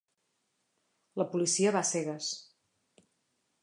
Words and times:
La 1.23 1.27
policia 1.35 1.77
va 1.79 1.85
a 1.87 1.91
cegues. 1.93 2.35